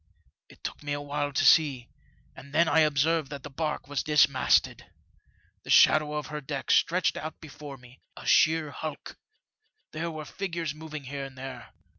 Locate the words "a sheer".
8.17-8.71